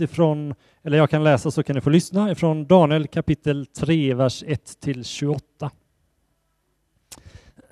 [0.00, 4.44] ifrån, eller jag kan läsa så kan ni få lyssna, ifrån Daniel kapitel 3, vers
[4.46, 5.70] 1 till 28.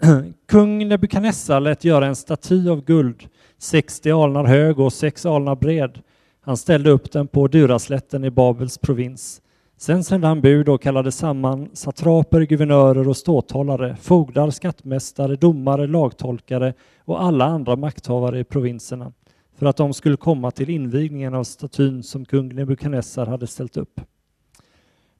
[0.49, 3.29] Kung Nebukadnessar lät göra en staty av guld,
[3.59, 6.01] 60 alnar hög och 6 alnar bred.
[6.41, 9.43] Han ställde upp den på Duraslätten i Babels provins.
[9.77, 16.75] Sen sände han bud och kallade samman satraper, guvernörer och ståthållare, fogdar, skattmästare, domare, lagtolkare
[17.05, 19.13] och alla andra makthavare i provinserna
[19.61, 24.01] för att de skulle komma till invigningen av statyn som kung Nebukadnessar hade ställt upp.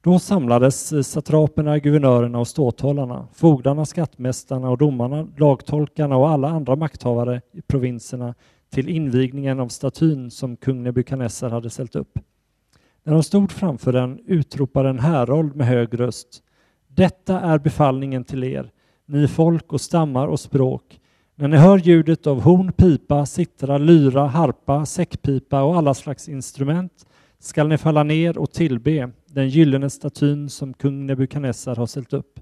[0.01, 6.77] Då samlades eh, satraperna, guvernörerna och ståthållarna, fogdarna, skattmästarna och domarna, lagtolkarna och alla andra
[6.77, 8.35] makthavare i provinserna
[8.71, 12.19] till invigningen av statyn som kung Nebukadnessar hade ställt upp.
[13.03, 16.43] När de stod framför den utropade en härold med hög röst.
[16.89, 18.71] Detta är befallningen till er,
[19.07, 21.00] ni folk och stammar och språk.
[21.41, 27.07] När ni hör ljudet av horn, pipa, sittra, lyra, harpa, säckpipa och alla slags instrument
[27.39, 32.41] skall ni falla ner och tillbe den gyllene statyn som kung Nebukadnessar har ställt upp.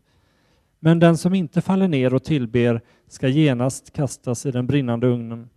[0.80, 5.48] Men den som inte faller ner och tillber ska genast kastas i den brinnande ugnen.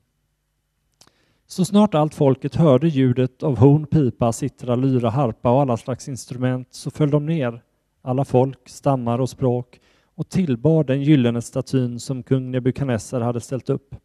[1.48, 6.10] Så snart allt folket hörde ljudet av horn, pipa, sittra, lyra, harpa och alla slags
[6.10, 7.62] instrument så föll de ner,
[8.02, 9.80] alla folk, stammar och språk,
[10.16, 13.96] och tillbad den gyllene statyn som kung Nebukadnessar hade ställt upp.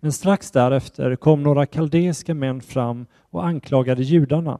[0.00, 4.58] Men strax därefter kom några kaldeiska män fram och anklagade judarna.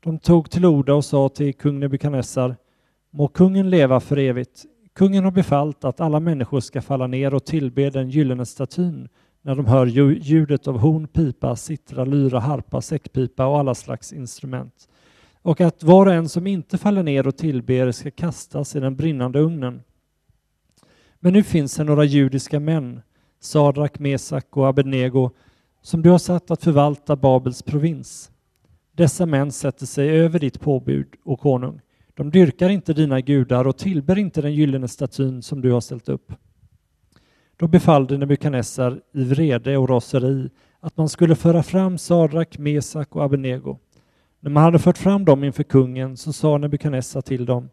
[0.00, 2.56] De tog till orda och sa till kung Nebukadnessar,
[3.10, 4.64] må kungen leva för evigt.
[4.92, 9.08] Kungen har befallt att alla människor ska falla ner och tillbe den gyllene statyn
[9.42, 14.88] när de hör ljudet av horn, pipa, sittra, lyra, harpa, säckpipa och alla slags instrument.
[15.44, 18.96] Och att var och en som inte faller ner och tillber ska kastas i den
[18.96, 19.82] brinnande ugnen.
[21.20, 23.02] Men nu finns det några judiska män,
[23.40, 25.30] Sadrak, Mesak och Abednego,
[25.82, 28.30] som du har satt att förvalta Babels provins.
[28.92, 31.80] Dessa män sätter sig över ditt påbud, och konung.
[32.14, 36.08] De dyrkar inte dina gudar och tillber inte den gyllene statyn som du har ställt
[36.08, 36.32] upp.
[37.56, 43.24] Då befallde Nebukadnessar i vrede och raseri att man skulle föra fram Sadrak, Mesak och
[43.24, 43.78] Abednego.
[44.44, 47.68] När man hade fört fram dem inför kungen så sa Nebukadnessar till dem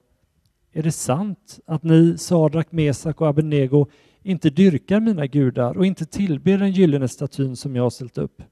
[0.74, 3.88] Är det sant att ni, Sadrak, Mesak och Abednego,
[4.24, 8.44] inte dyrkar mina gudar och inte tillber den gyllene statyn som jag har ställt upp?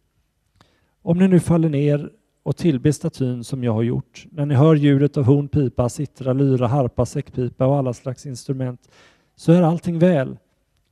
[1.02, 2.10] Om ni nu faller ner
[2.44, 6.34] och tillber statyn som jag har gjort, när ni hör ljudet av horn, pipa, sittra,
[6.34, 8.90] lyra, harpa, säckpipa och alla slags instrument,
[9.36, 10.38] så är allting väl.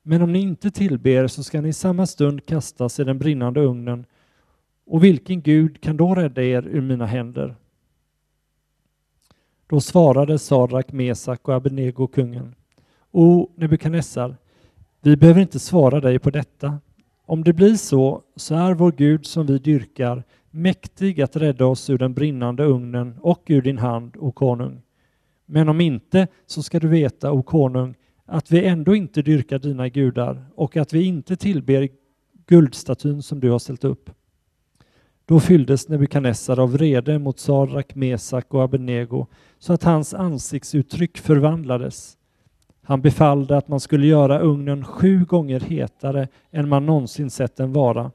[0.03, 3.61] Men om ni inte tillber så ska ni i samma stund kastas i den brinnande
[3.61, 4.05] ugnen.
[4.87, 7.55] Och vilken Gud kan då rädda er ur mina händer?
[9.67, 12.55] Då svarade Sadrak, Mesak och Abednego kungen.
[13.11, 14.37] O Nebukadnessar,
[15.01, 16.79] vi behöver inte svara dig på detta.
[17.25, 21.89] Om det blir så, så är vår Gud som vi dyrkar mäktig att rädda oss
[21.89, 24.81] ur den brinnande ugnen och ur din hand, o konung.
[25.45, 27.95] Men om inte, så ska du veta, o konung,
[28.25, 31.89] att vi ändå inte dyrkar dina gudar och att vi inte tillber
[32.47, 34.09] guldstatyn som du har ställt upp.
[35.29, 39.25] Då fylldes Nebukadnessar av vrede mot Sadrak, Mesak och Abednego
[39.59, 42.17] så att hans ansiktsuttryck förvandlades.
[42.83, 47.73] Han befallde att man skulle göra ugnen sju gånger hetare än man någonsin sett den
[47.73, 48.11] vara.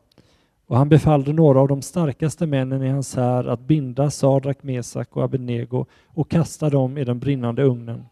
[0.67, 5.17] Och han befallde några av de starkaste männen i hans här att binda Sadrak, Mesak
[5.17, 8.05] och Abednego och kasta dem i den brinnande ugnen.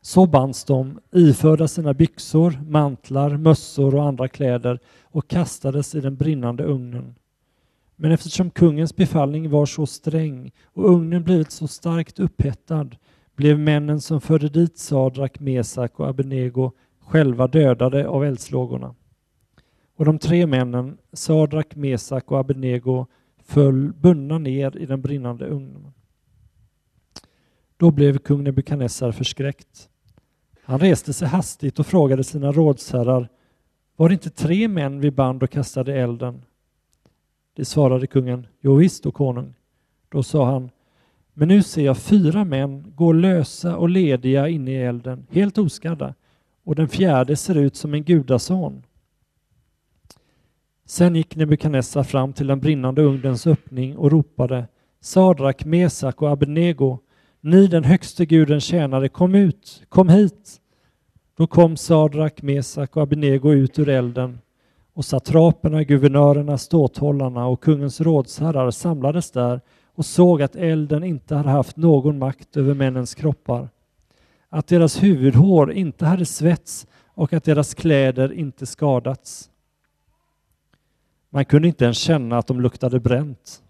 [0.00, 6.16] Så bands de, iförda sina byxor, mantlar, mössor och andra kläder och kastades i den
[6.16, 7.14] brinnande ugnen.
[7.96, 12.90] Men eftersom kungens befallning var så sträng och ugnen blivit så starkt upphettad
[13.36, 18.94] blev männen som förde dit Sadrak, Mesak och Abednego själva dödade av eldslågorna.
[19.96, 23.06] Och de tre männen, Sadrak, Mesak och Abednego,
[23.38, 25.92] föll bundna ner i den brinnande ugnen.
[27.76, 29.88] Då blev kung Nebukadnessar förskräckt.
[30.62, 33.28] Han reste sig hastigt och frågade sina rådsherrar,
[33.96, 36.42] var det inte tre män vi band och kastade elden?
[37.56, 39.54] Det svarade kungen, jo visst, och konung.
[40.08, 40.70] Då sa han,
[41.34, 46.14] men nu ser jag fyra män gå lösa och lediga inne i elden, helt oskadda,
[46.64, 48.82] och den fjärde ser ut som en gudason.
[50.84, 54.66] Sen gick Nebukadnessar fram till den brinnande ugnens öppning och ropade
[55.00, 56.98] Sadrak, Mesak och Abednego,
[57.40, 60.60] ni den högste gudens tjänare, kom ut, kom hit.
[61.36, 64.38] Då kom Sadrak, Mesak och Abednego ut ur elden
[64.96, 69.60] och satraperna, guvernörerna, ståthållarna och kungens rådsherrar samlades där
[69.94, 73.68] och såg att elden inte hade haft någon makt över männens kroppar,
[74.48, 79.50] att deras huvudhår inte hade svetts och att deras kläder inte skadats.
[81.30, 83.62] Man kunde inte ens känna att de luktade bränt.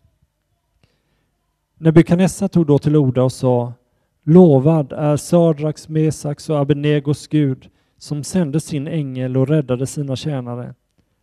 [1.78, 3.72] Nebukadnessar tog då till orda och sa
[4.22, 10.74] Lovad är Sadraks, Mesaks och Abenegos Gud som sände sin ängel och räddade sina tjänare.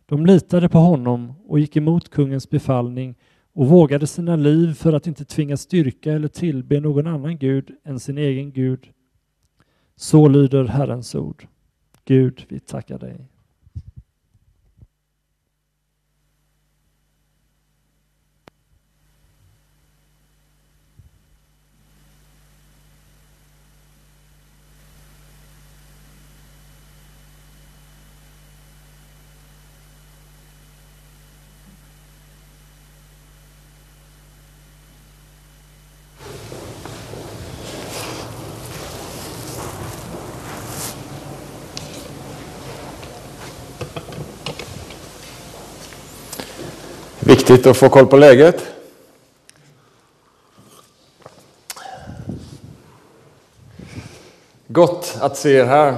[0.06, 3.14] De litade på honom och gick emot kungens befallning
[3.52, 8.00] och vågade sina liv för att inte tvingas styrka eller tillbe någon annan gud än
[8.00, 8.88] sin egen Gud.
[9.96, 11.46] Så lyder Herrens ord.
[12.04, 13.28] Gud, vi tackar dig.
[47.34, 48.74] Viktigt att få koll på läget.
[54.66, 55.96] Gott att se er här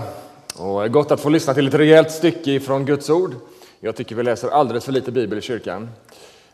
[0.58, 3.34] och gott att få lyssna till ett rejält stycke från Guds ord.
[3.80, 5.88] Jag tycker vi läser alldeles för lite bibel i kyrkan.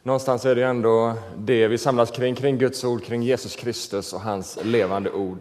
[0.02, 4.20] Någonstans är det ändå det vi samlas kring, kring Guds ord, kring Jesus Kristus och
[4.20, 5.38] hans levande ord.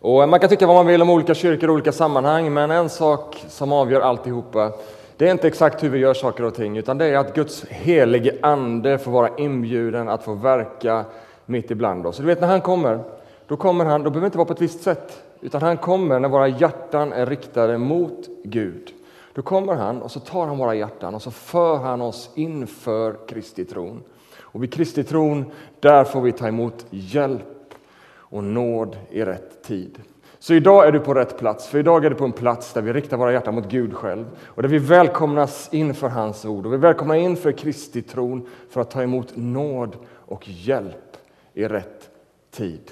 [0.00, 2.90] Och man kan tycka vad man vill om olika kyrkor och olika sammanhang, men en
[2.90, 4.72] sak som avgör alltihopa
[5.16, 7.64] det är inte exakt hur vi gör saker och ting, utan det är att Guds
[7.64, 11.04] helige ande får vara inbjuden att få verka
[11.46, 12.16] mitt ibland oss.
[12.16, 13.00] Du vet, när han kommer,
[13.46, 16.20] då kommer han, då behöver det inte vara på ett visst sätt, utan han kommer
[16.20, 18.92] när våra hjärtan är riktade mot Gud.
[19.34, 23.16] Då kommer han och så tar han våra hjärtan och så för han oss inför
[23.28, 24.02] Kristi tron.
[24.38, 25.44] Och vid Kristi tron,
[25.80, 27.74] där får vi ta emot hjälp
[28.08, 29.98] och nåd i rätt tid.
[30.46, 32.82] Så idag är du på rätt plats, för idag är du på en plats där
[32.82, 36.72] vi riktar våra hjärtan mot Gud själv och där vi välkomnas inför hans ord och
[36.72, 41.16] vi välkomnar inför Kristi tron för att ta emot nåd och hjälp
[41.54, 42.10] i rätt
[42.50, 42.90] tid.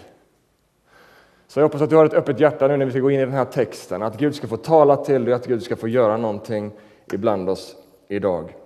[1.47, 3.21] Så jag hoppas att du har ett öppet hjärta nu när vi ska gå in
[3.21, 5.89] i den här texten, att Gud ska få tala till dig, att Gud ska få
[5.89, 6.73] göra någonting
[7.13, 7.77] ibland oss
[8.09, 8.57] idag.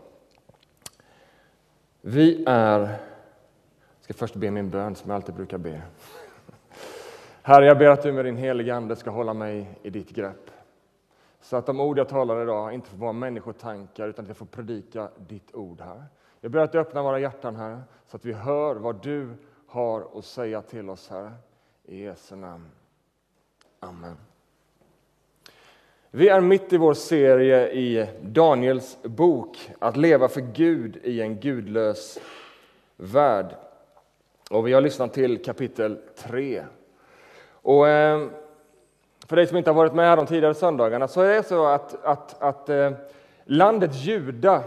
[2.00, 2.88] Vi är, jag
[4.00, 5.82] ska först be min bön som jag alltid brukar be.
[7.48, 10.50] Herre, jag ber att du med din heliga Ande ska hålla mig i ditt grepp.
[11.40, 14.46] Så att de ord jag talar idag inte får vara människotankar, utan att jag får
[14.46, 16.04] predika ditt ord, här.
[16.40, 19.28] Jag ber att du öppnar våra hjärtan, här, så att vi hör vad du
[19.66, 21.32] har att säga till oss, här.
[21.84, 22.70] I Jesu namn.
[23.80, 24.16] Amen.
[26.10, 31.40] Vi är mitt i vår serie i Daniels bok, Att leva för Gud i en
[31.40, 32.18] gudlös
[32.96, 33.54] värld.
[34.50, 36.64] Och vi har lyssnat till kapitel 3.
[37.68, 38.30] Och ehm,
[39.26, 41.66] för dig som inte har varit med här de tidigare söndagarna så är det så
[41.66, 42.90] att, att, att eh,
[43.44, 44.62] landet Juda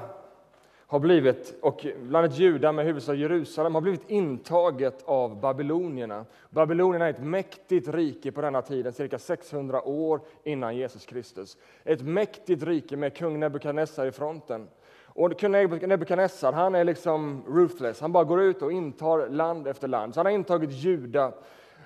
[0.87, 6.25] har blivit, och landet Juda med huvudstad Jerusalem har blivit intaget av babylonierna.
[6.49, 11.57] Babylonierna är ett mäktigt rike på denna tiden, cirka 600 år innan Jesus Kristus.
[11.83, 14.67] Ett mäktigt rike med kung Nebukadnessar i fronten.
[15.05, 19.87] Och kung Nebukadnessar, han är liksom ruthless, han bara går ut och intar land efter
[19.87, 20.13] land.
[20.13, 21.33] Så han har intagit Juda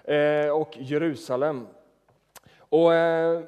[0.07, 1.67] Eh, och Jerusalem.
[2.57, 3.41] Och, eh,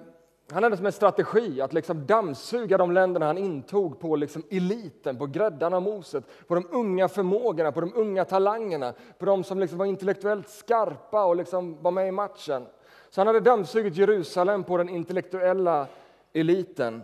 [0.52, 5.18] han hade som en strategi att liksom dammsuga de länderna han intog på liksom eliten,
[5.18, 9.60] på gräddan av moset, på de unga förmågorna, på de unga talangerna, på de som
[9.60, 12.66] liksom var intellektuellt skarpa och liksom var med i matchen.
[13.10, 15.88] Så han hade dammsugit Jerusalem på den intellektuella
[16.34, 17.02] eliten.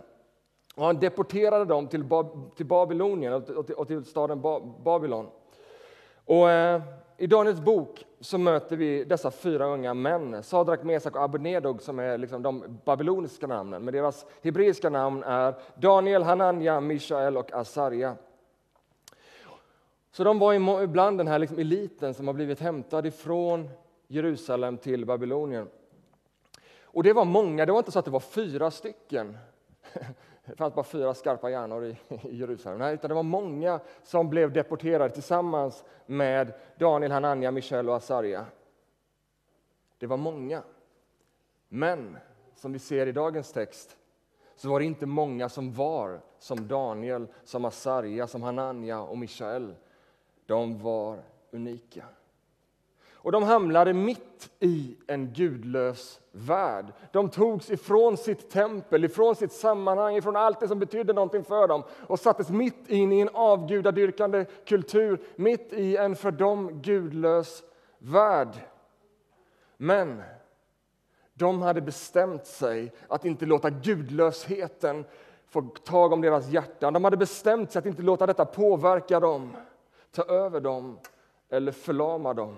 [0.74, 2.04] Och han deporterade dem till,
[2.56, 5.26] till Babylonien och till, och till staden ba Babylon.
[6.24, 6.82] Och, eh,
[7.16, 11.98] i Daniels bok så möter vi dessa fyra unga män, Sadrak, Mesak och Abednego som
[11.98, 18.16] är liksom de babyloniska namnen, men deras hebreiska namn är Daniel, Hanania, Mishael och Asarja.
[20.10, 23.70] Så de var ibland den här liksom eliten som har blivit hämtad ifrån
[24.06, 25.68] Jerusalem till Babylonien.
[26.82, 29.38] Och det var många, det var inte så att det var fyra stycken.
[30.46, 32.78] Det fanns bara fyra skarpa hjärnor i, Jerusalem.
[32.78, 38.46] Nej, utan det var många som blev deporterade tillsammans med Daniel, Hanania, Michel och Asarja.
[39.98, 40.62] Det var många.
[41.68, 42.18] Men
[42.54, 43.96] som vi ser i dagens text
[44.56, 49.74] så var det inte många som var som Daniel, som Asarja, som Hanania och Michael.
[50.46, 52.04] De var unika.
[53.24, 56.86] Och de hamnade mitt i en gudlös värld.
[57.12, 61.68] De togs ifrån sitt tempel, ifrån sitt sammanhang, ifrån allt det som betydde någonting för
[61.68, 67.62] dem och sattes mitt in i en avgudadyrkande kultur, mitt i en för dem gudlös
[67.98, 68.54] värld.
[69.76, 70.22] Men
[71.34, 75.04] de hade bestämt sig att inte låta gudlösheten
[75.48, 76.92] få tag om deras hjärtan.
[76.92, 79.56] De hade bestämt sig att inte låta detta påverka dem,
[80.10, 80.98] ta över dem
[81.48, 82.56] eller förlama dem.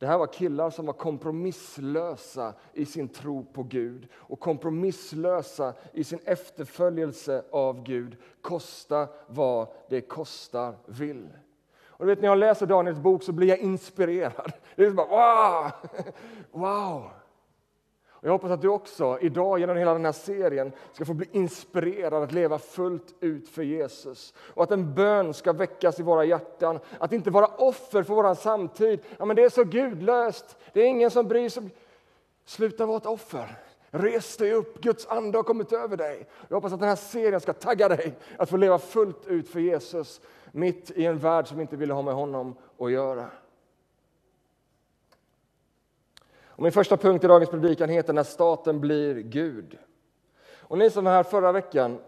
[0.00, 6.04] Det här var killar som var kompromisslösa i sin tro på Gud och kompromisslösa i
[6.04, 11.28] sin efterföljelse av Gud, kosta vad det kostar vill.
[11.86, 14.52] Och vet, när jag läser Daniels bok så blir jag inspirerad.
[14.76, 15.70] Det är bara wow!
[16.50, 17.10] wow.
[18.20, 21.28] Och jag hoppas att du också idag genom hela den här serien ska få bli
[21.32, 24.34] inspirerad att leva fullt ut för Jesus.
[24.38, 26.78] Och att en bön ska väckas i våra hjärtan.
[26.98, 29.00] Att inte vara offer för vår samtid.
[29.18, 30.56] Ja, men det är så gudlöst.
[30.72, 31.70] Det är ingen som bryr sig.
[32.44, 33.58] Sluta vara ett offer.
[33.90, 36.26] Res dig upp, Guds ande har kommit över dig.
[36.48, 39.60] Jag hoppas att den här serien ska tagga dig att få leva fullt ut för
[39.60, 40.20] Jesus
[40.52, 43.26] mitt i en värld som inte vill ha med honom att göra.
[46.60, 49.78] Och min första punkt i dagens predikan heter När staten blir Gud.
[50.58, 51.98] Och ni som var här förra veckan,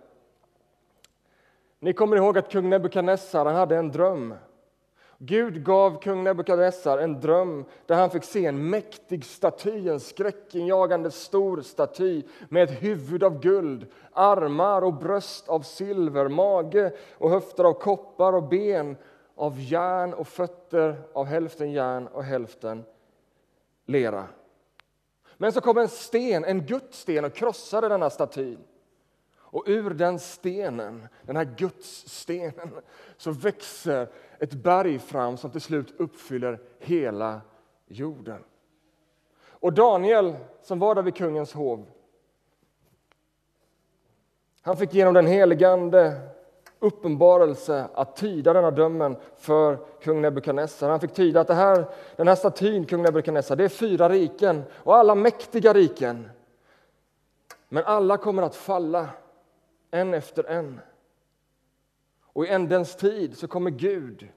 [1.78, 4.34] ni kommer ihåg att kung Nebukadnessar hade en dröm.
[5.18, 11.10] Gud gav kung Nebukadnessar en dröm där han fick se en mäktig staty, en skräckinjagande
[11.10, 17.64] stor staty med ett huvud av guld, armar och bröst av silver, mage och höfter
[17.64, 18.96] av koppar och ben
[19.34, 22.84] av järn och fötter av hälften järn och hälften
[23.86, 24.28] lera.
[25.42, 28.58] Men så kom en sten, en gudssten, och krossade denna statyn.
[29.36, 32.80] Och ur den stenen, den här gudsstenen,
[33.16, 34.08] så växer
[34.38, 37.40] ett berg fram som till slut uppfyller hela
[37.86, 38.44] jorden.
[39.44, 41.86] Och Daniel, som var där vid kungens hov,
[44.60, 46.20] han fick genom den heligande
[46.82, 50.90] uppenbarelse att tyda denna dömen för kung Nebukadnessar.
[50.90, 51.84] Han fick tyda att det här,
[52.16, 56.30] den här statyn, kung Nebukadnessar, det är fyra riken och alla mäktiga riken.
[57.68, 59.08] Men alla kommer att falla,
[59.90, 60.80] en efter en.
[62.32, 64.28] Och i ändens tid så kommer Gud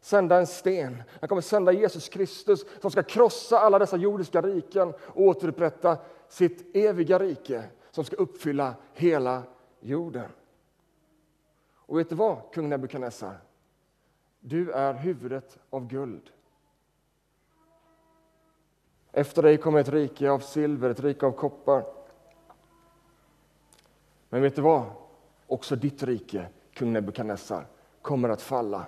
[0.00, 1.02] sända en sten.
[1.20, 5.96] Han kommer sända Jesus Kristus som ska krossa alla dessa jordiska riken och återupprätta
[6.28, 9.42] sitt eviga rike som ska uppfylla hela
[9.80, 10.26] jorden.
[11.86, 13.38] Och vet du vad, kung Nebukadnessar?
[14.40, 16.30] Du är huvudet av guld.
[19.12, 21.84] Efter dig kommer ett rike av silver, ett rike av koppar.
[24.28, 24.84] Men vet du vad?
[25.46, 27.66] Också ditt rike, kung Nebukadnessar,
[28.02, 28.86] kommer att falla.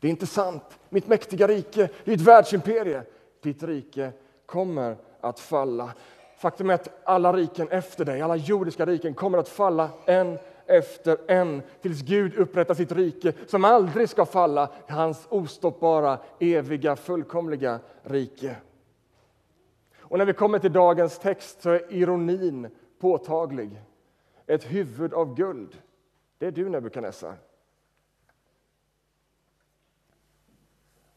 [0.00, 0.78] Det är inte sant.
[0.88, 3.02] Mitt mäktiga rike, ditt världsimperie,
[3.40, 4.12] ditt rike
[4.46, 5.92] kommer att falla.
[6.36, 11.18] Faktum är att alla riken efter dig, alla jordiska riken, kommer att falla en efter
[11.28, 18.56] en tills Gud upprättar sitt rike som aldrig ska falla, hans ostoppbara, eviga, fullkomliga rike.
[19.98, 23.82] Och när vi kommer till dagens text så är ironin påtaglig.
[24.46, 25.82] Ett huvud av guld,
[26.38, 27.34] det är du Nebukadnessar.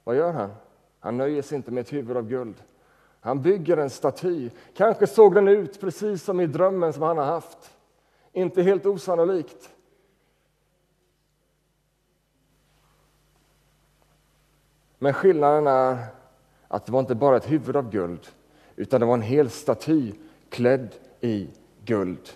[0.03, 0.51] Vad gör han?
[0.99, 2.63] Han nöjer sig inte med ett huvud av guld.
[3.19, 4.49] Han bygger en staty.
[4.73, 7.74] Kanske såg den ut precis som i drömmen som han har haft.
[8.35, 9.69] Inte helt osannolikt.
[14.97, 16.05] Men skillnaden är
[16.67, 18.27] att det var inte bara ett huvud av guld
[18.75, 20.13] utan det var en hel staty
[20.49, 21.49] klädd i
[21.85, 22.29] guld.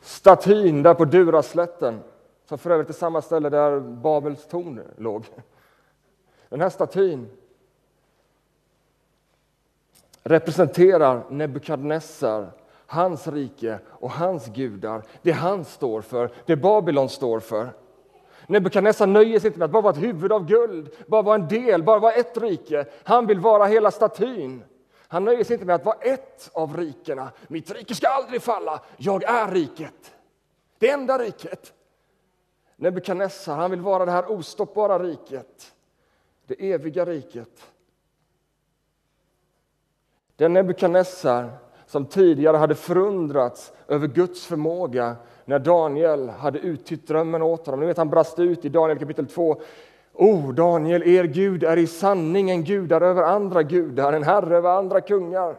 [0.00, 2.00] Statyn där på Duraslätten,
[2.44, 5.24] som för övrigt är samma ställe där Babels torn låg.
[6.48, 7.28] Den här statyn
[10.22, 12.52] representerar Nebukadnessar
[12.86, 17.72] hans rike och hans gudar, det han står för, det Babylon står för.
[18.46, 21.48] Nebukadnessar nöjer sig inte med att bara vara ett huvud av guld, bara vara en
[21.48, 22.86] del, bara vara ett rike.
[23.04, 24.64] Han vill vara hela statyn.
[25.08, 27.30] Han nöjer sig inte med att vara ett av rikena.
[27.48, 30.14] Mitt rike ska aldrig falla, jag är riket.
[30.78, 31.72] Det enda riket.
[32.76, 35.74] Nebukadnessar, han vill vara det här ostoppbara riket.
[36.46, 37.72] Det eviga riket.
[40.36, 41.50] Den Nebukadnessar
[41.86, 47.80] som tidigare hade förundrats över Guds förmåga när Daniel hade uttytt drömmen åt honom.
[47.80, 49.60] Ni vet, han brast ut i Daniel kapitel 2.
[50.12, 54.70] O, Daniel, er Gud är i sanning en gudar över andra gudar, en herre över
[54.70, 55.56] andra kungar.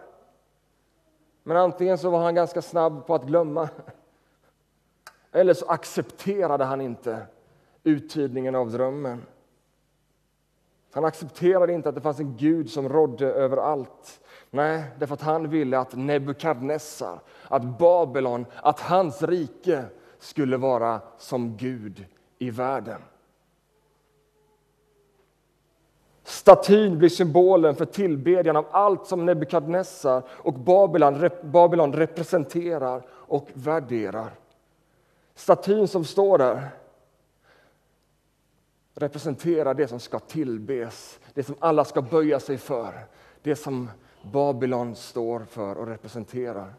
[1.43, 3.69] Men antingen så var han ganska snabb på att glömma
[5.31, 7.25] eller så accepterade han inte
[7.83, 9.25] uttydningen av drömmen.
[10.91, 14.19] Han accepterade inte att det fanns en Gud som rådde över allt.
[14.49, 19.85] Nej, därför att han ville att Nebukadnessar, att Babylon, att hans rike
[20.19, 22.05] skulle vara som Gud
[22.39, 23.01] i världen.
[26.23, 34.29] Statyn blir symbolen för tillbedjan av allt som Nebukadnessar och Babylon, Babylon representerar och värderar.
[35.35, 36.69] Statyn som står där
[38.93, 42.93] representerar det som ska tillbes, det som alla ska böja sig för,
[43.41, 43.89] det som
[44.31, 46.73] Babylon står för och representerar.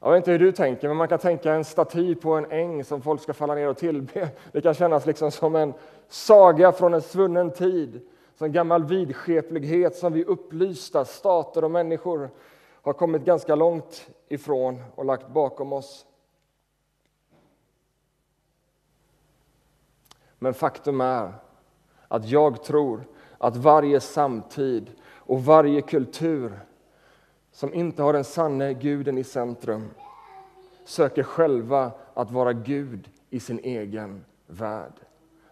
[0.00, 2.84] Jag vet inte hur du tänker, men man kan tänka en staty på en äng
[2.84, 4.28] som folk ska falla ner och tillbe.
[4.52, 5.74] Det kan kännas liksom som en
[6.08, 8.00] saga från en svunnen tid,
[8.36, 12.30] som gammal vidskeplighet som vi upplysta stater och människor
[12.82, 16.06] har kommit ganska långt ifrån och lagt bakom oss.
[20.38, 21.32] Men faktum är
[22.08, 23.04] att jag tror
[23.38, 24.90] att varje samtid
[25.30, 26.60] och varje kultur
[27.52, 29.90] som inte har den sanne guden i centrum
[30.84, 34.92] söker själva att vara Gud i sin egen värld.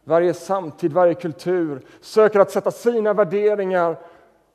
[0.04, 3.98] Varje samtid, varje kultur söker att sätta sina värderingar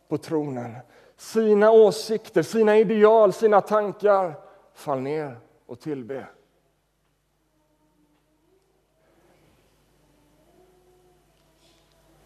[0.07, 0.75] på tronen.
[1.17, 4.33] Sina åsikter, sina ideal, sina tankar.
[4.73, 6.25] Fall ner och tillbe.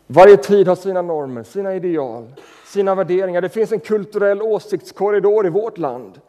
[0.07, 2.33] Varje tid har sina normer, sina ideal,
[2.65, 3.41] sina värderingar.
[3.41, 6.21] Det finns en kulturell åsiktskorridor i vårt land,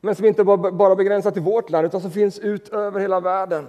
[0.00, 3.66] men som inte bara begränsar till vårt land, utan som finns ut över hela världen.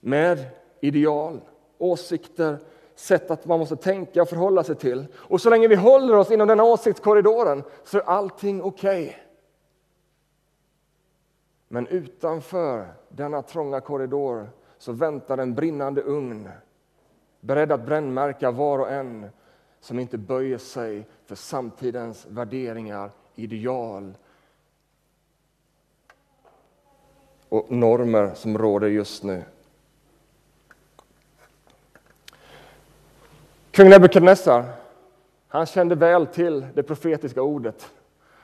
[0.00, 0.44] Med
[0.80, 1.40] ideal,
[1.78, 2.58] åsikter,
[2.94, 5.06] sätt att man måste tänka och förhålla sig till.
[5.14, 9.04] Och så länge vi håller oss inom denna åsiktskorridoren så är allting okej.
[9.04, 9.14] Okay.
[11.68, 16.48] Men utanför denna trånga korridor så väntar en brinnande ugn
[17.44, 19.30] beredd att brännmärka var och en
[19.80, 24.14] som inte böjer sig för samtidens värderingar, ideal
[27.48, 29.42] och normer som råder just nu.
[33.70, 34.64] Kung Nebukadnessar,
[35.48, 37.90] han kände väl till det profetiska ordet.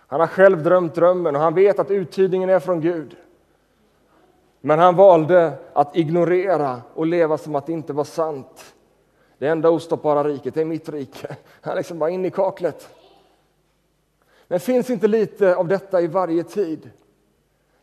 [0.07, 3.17] Han har själv drömt drömmen och han vet att uttydningen är från Gud.
[4.61, 8.75] Men han valde att ignorera och leva som att det inte var sant.
[9.41, 11.37] Det enda ostoppbara riket är mitt rike.
[11.61, 12.89] Han liksom bara in i kaklet.
[14.49, 16.91] Men finns inte lite av detta i varje tid?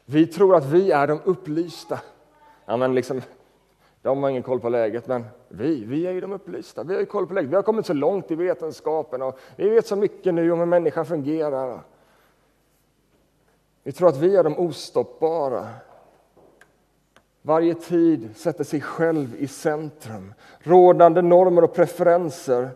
[0.06, 2.00] Vi tror att vi är de upplysta.
[2.66, 3.22] Ja, men liksom,
[4.02, 6.84] de har ingen koll på läget, men vi, vi är ju de upplysta.
[6.84, 7.52] Vi har ju koll på läget.
[7.52, 10.66] Vi har kommit så långt i vetenskapen och vi vet så mycket nu om hur
[10.66, 11.82] människan fungerar.
[13.84, 15.68] Vi tror att vi är de ostoppbara.
[17.48, 20.34] Varje tid sätter sig själv i centrum.
[20.60, 22.70] Rådande normer och preferenser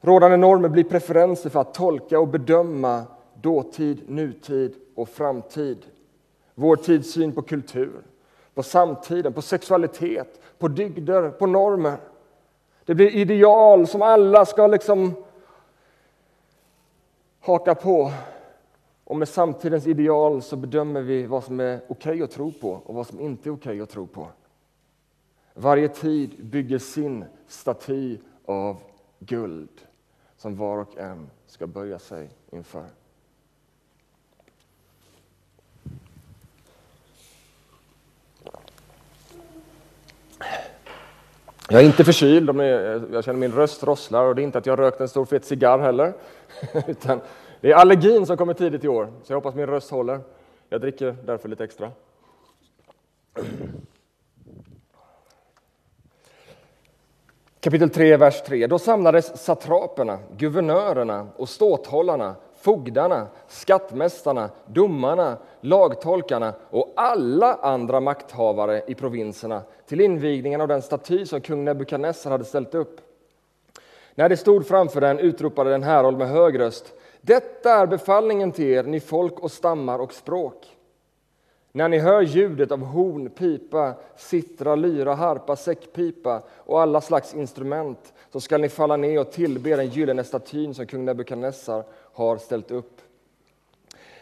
[0.00, 3.02] Rådande normer blir preferenser för att tolka och bedöma
[3.34, 5.78] dåtid, nutid och framtid.
[6.54, 8.02] Vår tids syn på kultur,
[8.54, 11.96] på samtiden, på sexualitet, på dygder, på normer.
[12.84, 15.14] Det blir ideal som alla ska liksom
[17.40, 18.12] haka på
[19.04, 22.70] och med samtidens ideal så bedömer vi vad som är okej okay att tro på
[22.70, 24.28] och vad som inte är okej okay att tro på.
[25.54, 28.76] Varje tid bygger sin staty av
[29.18, 29.80] guld
[30.36, 32.84] som var och en ska böja sig inför.
[41.68, 42.50] Jag är inte förkyld,
[43.12, 45.44] jag känner min röst rosslar och det är inte att jag rökt en stor fet
[45.44, 46.12] cigarr heller.
[46.86, 47.20] Utan
[47.64, 50.20] det är allergin som kommer tidigt i år, så jag hoppas min röst håller.
[50.68, 51.90] Jag dricker därför lite extra.
[57.60, 58.66] Kapitel 3, vers 3.
[58.66, 68.94] Då samlades satraperna, guvernörerna och ståthållarna, fogdarna, skattmästarna, domarna, lagtolkarna och alla andra makthavare i
[68.94, 73.00] provinserna till invigningen av den staty som kung Nebukadnessar hade ställt upp.
[74.14, 76.94] När de stod framför den utropade den härold med hög röst
[77.24, 80.76] detta är befallningen till er, ni folk och stammar och språk.
[81.72, 88.12] När ni hör ljudet av horn, pipa, sittra, lyra, harpa, säckpipa och alla slags instrument
[88.32, 92.70] så skall ni falla ner och tillbe den gyllene statyn som kung Nebukadnessar har ställt
[92.70, 93.00] upp.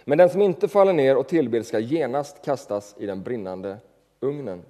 [0.05, 3.77] Men den som inte faller ner och tillber ska genast kastas i den brinnande
[4.21, 4.63] ugnen.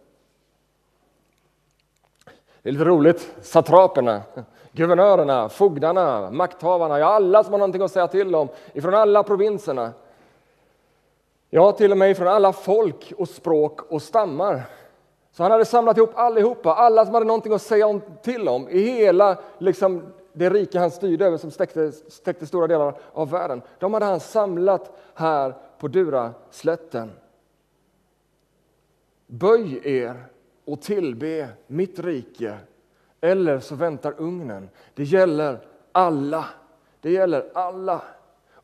[2.63, 4.23] Det är lite roligt, satraperna,
[4.73, 9.93] guvernörerna, fogdarna, makthavarna, ja alla som har någonting att säga till om ifrån alla provinserna.
[11.51, 14.63] Ja, till och med ifrån alla folk och språk och stammar.
[15.33, 18.79] Så han hade samlat ihop allihopa, alla som hade någonting att säga till om i
[18.79, 23.63] hela liksom, det rike han styrde över som stäckte, stäckte stora delar av världen.
[23.79, 27.13] De hade han samlat här på Duraslätten.
[29.27, 30.25] Böj er
[30.65, 32.59] och tillbe mitt rike
[33.25, 34.69] eller så väntar ugnen.
[34.95, 36.45] Det gäller alla.
[37.01, 38.03] Det gäller alla.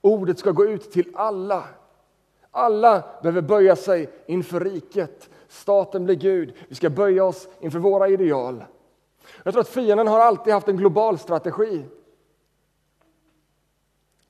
[0.01, 1.65] Ordet ska gå ut till alla.
[2.51, 5.31] Alla behöver böja sig inför riket.
[5.49, 6.55] Staten blir Gud.
[6.69, 8.65] Vi ska böja oss inför våra ideal.
[9.43, 11.85] Jag tror att fienden har alltid haft en global strategi.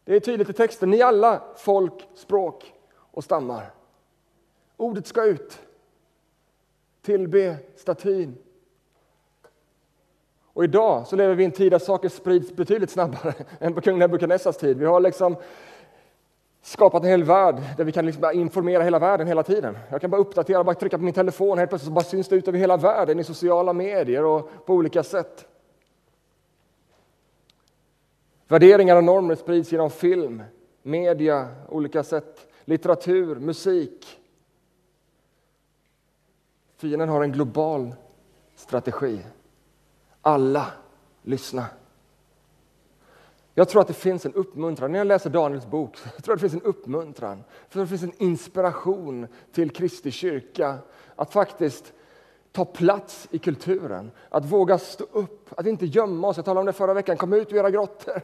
[0.05, 0.91] Det är tydligt i texten.
[0.91, 3.71] Ni alla, folk, språk och stammar.
[4.77, 5.61] Ordet ska ut.
[7.03, 8.39] Tillbe statyn.
[10.59, 13.81] Och idag så lever vi i en tid där saker sprids betydligt snabbare än på
[13.81, 14.79] kung Nebukadnessars tid.
[14.79, 15.37] Vi har liksom
[16.63, 19.79] skapat en hel värld där vi kan liksom informera hela världen hela tiden.
[19.91, 22.49] Jag kan bara uppdatera, bara trycka på min telefon, helt plötsligt bara syns det ut
[22.49, 25.47] över hela världen i sociala medier och på olika sätt.
[28.49, 30.43] Värderingar och normer sprids genom film,
[30.83, 34.21] media, olika sätt, litteratur, musik.
[36.77, 37.95] Fienden har en global
[38.57, 39.21] strategi.
[40.29, 40.67] Alla
[41.23, 41.67] lyssna.
[43.55, 44.93] Jag tror att det finns en uppmuntran.
[44.93, 47.45] När jag läser Daniels bok jag tror att det finns en uppmuntran.
[47.69, 50.79] För det finns en inspiration till Kristi kyrka
[51.17, 51.93] att faktiskt
[52.53, 54.11] ta plats i kulturen.
[54.29, 56.37] Att våga stå upp, att inte gömma oss.
[56.37, 57.17] Jag talade om det förra veckan.
[57.17, 58.23] Kom ut ur era grottor.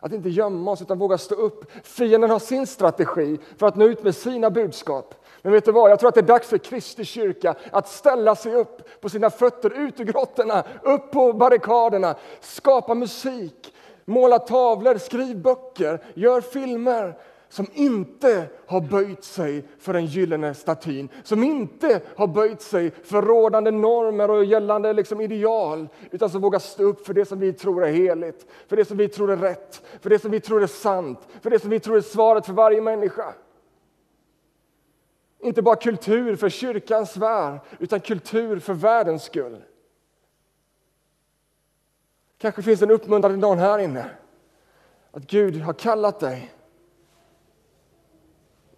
[0.00, 1.72] Att inte gömma oss utan våga stå upp.
[1.82, 5.21] Fienden har sin strategi för att nå ut med sina budskap.
[5.42, 8.36] Men vet du vad, jag tror att det är dags för Kristi kyrka att ställa
[8.36, 13.74] sig upp på sina fötter, ut ur grottorna, upp på barrikaderna, skapa musik,
[14.04, 17.14] måla tavlor, skriv böcker, gör filmer
[17.48, 23.22] som inte har böjt sig för den gyllene statyn, som inte har böjt sig för
[23.22, 27.52] rådande normer och gällande liksom ideal, utan som vågar stå upp för det som vi
[27.52, 30.62] tror är heligt, för det som vi tror är rätt, för det som vi tror
[30.62, 33.34] är sant, för det som vi tror är svaret för varje människa.
[35.42, 39.62] Inte bara kultur för kyrkans värld, utan kultur för världens skull.
[42.38, 44.10] Kanske finns en uppmuntran till någon här inne.
[45.10, 46.54] Att Gud har kallat dig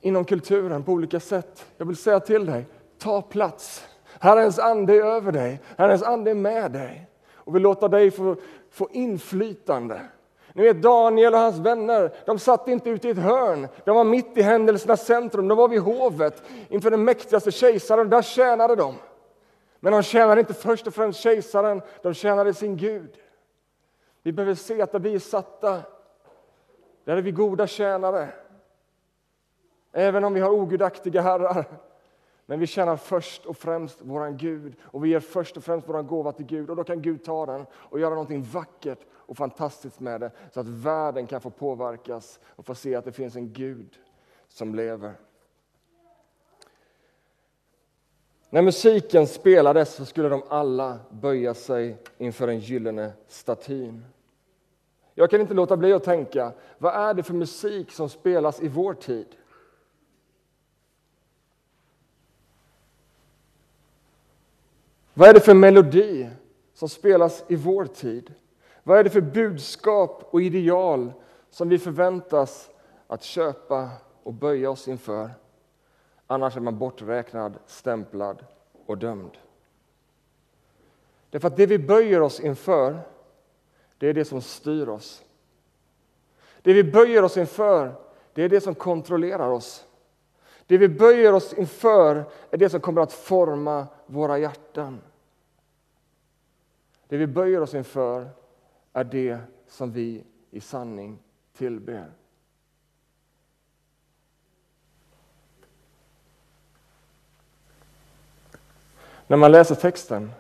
[0.01, 1.67] inom kulturen på olika sätt.
[1.77, 2.67] Jag vill säga till dig,
[2.99, 3.87] ta plats.
[4.21, 8.37] Herrens ande är över dig, Herrens ande är med dig och vill låta dig få,
[8.71, 10.01] få inflytande.
[10.57, 13.69] Ni vet Daniel och hans vänner, de satt inte ute i ett hörn.
[13.85, 18.11] De var mitt i händelsernas centrum, de var vid hovet inför den mäktigaste kejsaren.
[18.11, 18.95] Där tjänade de.
[19.81, 23.17] Men de tjänade inte först och främst kejsaren, de tjänade sin Gud.
[24.23, 25.83] Vi behöver se att där vi är satta,
[27.05, 28.29] där är vi goda tjänare.
[29.93, 31.65] Även om vi har ogudaktiga herrar.
[32.47, 36.07] Men vi tjänar först och främst våran Gud och vi ger först och främst våran
[36.07, 40.01] gåva till Gud och då kan Gud ta den och göra någonting vackert och fantastiskt
[40.01, 43.53] med det så att världen kan få påverkas och få se att det finns en
[43.53, 43.99] Gud
[44.49, 45.13] som lever.
[48.51, 54.05] När musiken spelades så skulle de alla böja sig inför den gyllene statyn.
[55.15, 58.69] Jag kan inte låta bli att tänka, vad är det för musik som spelas i
[58.69, 59.27] vår tid?
[65.15, 66.31] Vad är det för melodi
[66.73, 68.35] som spelas i vår tid?
[68.83, 71.13] Vad är det för budskap och ideal
[71.51, 72.71] som vi förväntas
[73.07, 73.89] att köpa
[74.23, 75.31] och böja oss inför?
[76.27, 78.45] Annars är man borträknad, stämplad
[78.87, 79.31] och dömd.
[81.31, 83.01] Därför att det vi böjer oss inför,
[83.99, 85.23] det är det som styr oss.
[86.63, 87.95] Det vi böjer oss inför,
[88.33, 89.87] det är det som kontrollerar oss.
[90.67, 95.01] Det vi böjer oss inför är det som kommer att forma våra hjärtan.
[97.09, 98.29] Det vi böjer oss inför
[98.93, 99.39] är det
[99.69, 101.19] som vi i sanning
[101.53, 102.11] tillber.
[109.27, 110.33] När man läser texten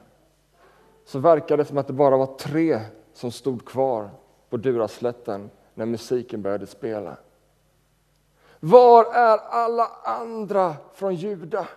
[1.05, 2.81] så verkar det som att det bara var tre
[3.13, 4.11] som stod kvar
[4.51, 7.17] på Duraslätten när musiken började spela.
[8.61, 11.69] Var är alla andra från Juda?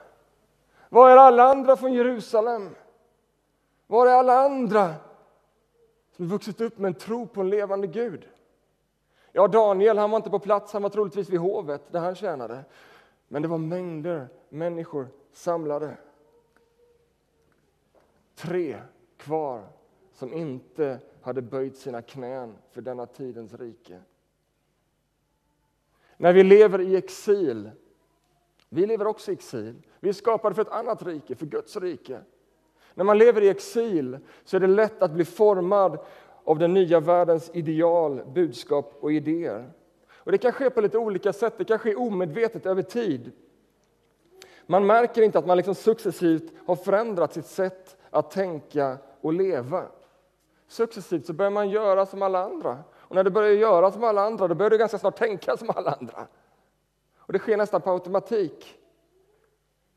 [0.89, 2.75] Var är alla andra från Jerusalem?
[3.87, 4.93] Var är alla andra
[6.11, 8.27] som vuxit upp med en tro på en levande Gud?
[9.31, 12.65] Ja, Daniel han var inte på plats, han var troligtvis vid hovet där han tjänade.
[13.27, 15.97] Men det var mängder människor samlade.
[18.35, 18.81] Tre
[19.17, 19.63] kvar
[20.13, 24.01] som inte hade böjt sina knän för denna tidens rike.
[26.17, 27.71] När vi lever i exil,
[28.69, 29.81] vi lever också i exil.
[30.07, 32.19] Vi är skapade för ett annat rike, för Guds rike.
[32.93, 35.99] När man lever i exil så är det lätt att bli formad
[36.43, 39.71] av den nya världens ideal, budskap och idéer.
[40.09, 43.31] Och det kan ske på lite olika sätt, det kan ske omedvetet över tid.
[44.65, 49.83] Man märker inte att man liksom successivt har förändrat sitt sätt att tänka och leva.
[50.67, 52.77] Successivt så börjar man göra som alla andra.
[52.93, 55.69] Och när du börjar göra som alla andra, då börjar du ganska snart tänka som
[55.69, 56.27] alla andra.
[57.17, 58.77] Och det sker nästan på automatik.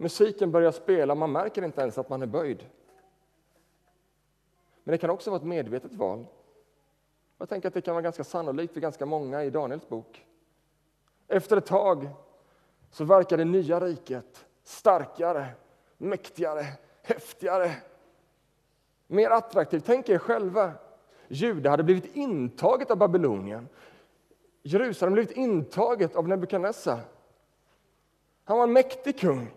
[0.00, 2.66] Musiken börjar spela, man märker inte ens att man är böjd.
[4.84, 6.26] Men det kan också vara ett medvetet val.
[7.38, 10.26] Jag tänker att det kan vara ganska sannolikt för ganska många i Daniels bok.
[11.28, 12.08] Efter ett tag
[12.90, 15.46] så verkar det nya riket starkare,
[15.98, 16.66] mäktigare,
[17.02, 17.70] häftigare,
[19.06, 19.84] mer attraktivt.
[19.86, 20.72] Tänk er själva.
[21.28, 23.68] Juda hade blivit intaget av Babylonien.
[24.62, 27.00] Jerusalem blivit intaget av Nebukadnessar.
[28.44, 29.50] Han var en mäktig kung.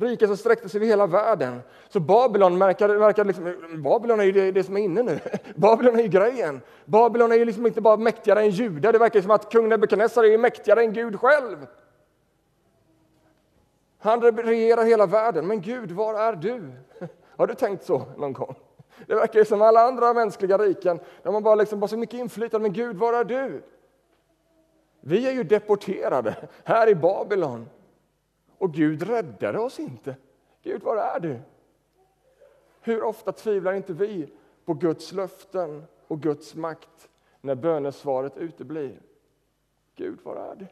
[0.00, 1.60] Riket som sträckte sig över hela världen.
[1.88, 5.20] Så Babylon verkar, verkar liksom, Babylon är ju det, det, som är inne nu.
[5.54, 6.60] Babylon är ju grejen.
[6.84, 8.92] Babylon är ju liksom inte bara mäktigare än judar.
[8.92, 11.66] Det verkar som att kung Nebukadnessar är mäktigare än Gud själv.
[13.98, 15.46] Han regerar hela världen.
[15.46, 16.72] Men Gud, var är du?
[17.36, 18.54] Har du tänkt så någon gång?
[19.06, 21.00] Det verkar ju som alla andra mänskliga riken.
[21.22, 22.62] De har bara, liksom, bara så mycket inflytande.
[22.62, 23.62] Men Gud, var är du?
[25.00, 27.68] Vi är ju deporterade här i Babylon.
[28.58, 30.16] Och Gud räddade oss inte.
[30.62, 31.38] Gud, var är du?
[32.80, 34.32] Hur ofta tvivlar inte vi
[34.64, 37.08] på Guds löften och Guds makt
[37.40, 39.00] när bönesvaret uteblir?
[39.94, 40.66] Gud, var är du?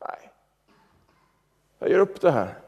[0.00, 0.30] Nej,
[1.78, 2.58] jag ger upp det här.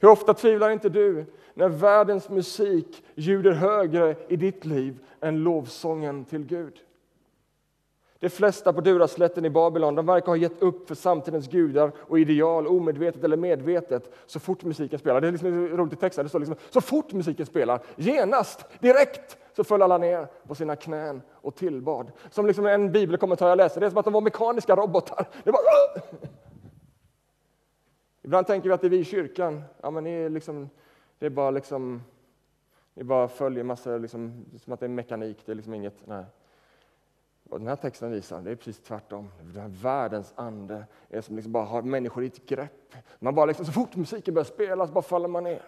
[0.00, 6.24] Hur ofta tvivlar inte du när världens musik ljuder högre i ditt liv än lovsången
[6.24, 6.80] till Gud?
[8.24, 12.18] De flesta på Duraslätten i Babylon de verkar ha gett upp för samtidens gudar och
[12.18, 15.20] ideal, omedvetet eller medvetet, så fort musiken spelar.
[15.20, 19.36] Det är liksom roligt i texten, det står liksom, så fort musiken spelar, genast, direkt,
[19.56, 22.12] så föll alla ner på sina knän och tillbad.
[22.30, 25.28] Som liksom en bibelkommentar jag läste, det är som att de var mekaniska robotar.
[25.44, 25.60] Det var...
[28.22, 30.70] Ibland tänker vi att det är vi i kyrkan, ja men det är liksom,
[31.18, 32.02] det är bara liksom,
[32.94, 36.24] ni bara följer massa, liksom, som att det är mekanik, det är liksom inget, nej.
[37.48, 39.30] Vad den här texten visar, det är precis tvärtom.
[39.42, 42.94] Den här världens ande är som liksom bara har människor i ett grepp.
[43.18, 45.62] Man bara liksom, så fort musiken börjar spelas bara faller man ner.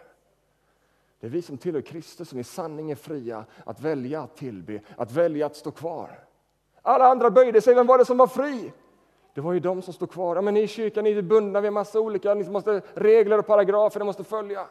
[1.21, 4.81] Det är vi som tillhör Kristus som i sanning är fria att välja att tillbe,
[4.97, 6.19] att välja att stå kvar.
[6.83, 8.73] Alla andra böjde sig, vem var det som var fri?
[9.35, 10.37] Det var ju de som stod kvar.
[10.37, 13.39] Ja, men ni i kyrkan ni är bundna vid en massa olika ni måste, regler
[13.39, 14.67] och paragrafer ni måste följa.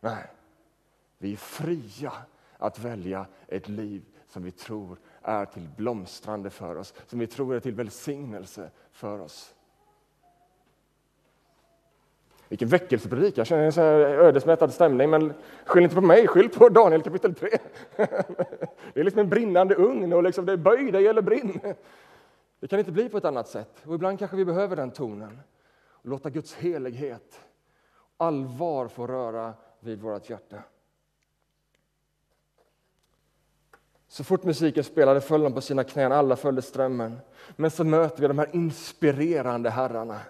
[0.00, 0.24] Nej,
[1.18, 2.12] vi är fria
[2.58, 7.54] att välja ett liv som vi tror är till blomstrande för oss, som vi tror
[7.54, 9.54] är till välsignelse för oss.
[12.48, 16.48] Vilken väckelsepredikan, jag känner en så här ödesmättad stämning, men skyll inte på mig, skyll
[16.48, 17.48] på Daniel kapitel 3.
[18.94, 21.60] Det är liksom en brinnande ugn och liksom det är böj dig eller brinn.
[22.60, 23.82] Det kan inte bli på ett annat sätt.
[23.86, 25.40] Och ibland kanske vi behöver den tonen.
[26.02, 27.40] Låta Guds helighet,
[28.16, 30.62] allvar få röra vid vårt hjärta.
[34.12, 37.20] Så fort musiken spelade föll de på sina knän, alla följde strömmen.
[37.56, 40.20] Men så möter vi de här inspirerande herrarna.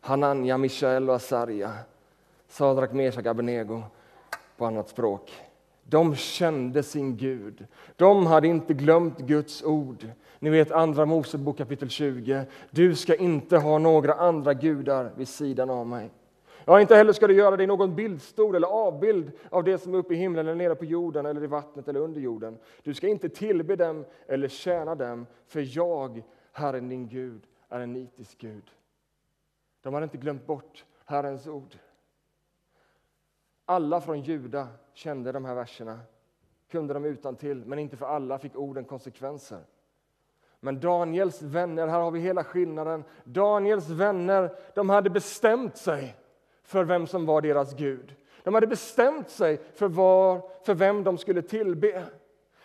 [0.00, 1.72] Hananja, Mishael och Asarja.
[2.48, 3.82] Sadrak, Meshach, Abednego
[4.56, 5.32] på annat språk.
[5.84, 7.66] De kände sin Gud.
[7.96, 10.08] De hade inte glömt Guds ord.
[10.38, 12.44] Ni vet Andra Mosebok kapitel 20.
[12.70, 16.10] Du ska inte ha några andra gudar vid sidan av mig.
[16.66, 19.98] Ja, inte heller ska du göra dig någon bildstol eller avbild av det som är
[19.98, 22.58] uppe i himlen eller nere på jorden eller i vattnet eller under jorden.
[22.82, 26.22] Du ska inte tillbe dem eller tjäna dem, för jag,
[26.52, 28.70] Herren din Gud, är en nitisk Gud.
[29.80, 31.76] De hade inte glömt bort Herrens ord.
[33.64, 36.00] Alla från Juda kände de här verserna,
[36.70, 39.60] kunde dem utan till, men inte för alla fick orden konsekvenser.
[40.60, 43.04] Men Daniels vänner, här har vi hela skillnaden.
[43.24, 46.16] Daniels vänner, de hade bestämt sig
[46.72, 48.14] för vem som var deras Gud.
[48.42, 52.04] De hade bestämt sig för, var, för vem de skulle tillbe.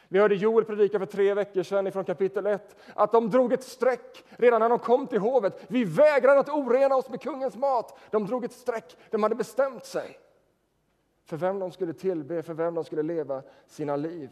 [0.08, 3.64] Vi hörde Joel predika för tre veckor sedan från kapitel 1 att de drog ett
[3.64, 5.66] streck redan när de kom till hovet.
[5.68, 8.00] Vi vägrar att orena oss med kungens mat.
[8.12, 8.98] De drog ett streck.
[9.10, 10.20] De hade bestämt sig
[11.26, 14.30] för vem de skulle tillbe, för vem de skulle leva sina liv.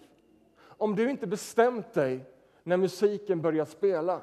[0.57, 2.25] Om du inte bestämt dig
[2.63, 4.21] när musiken börjar spela,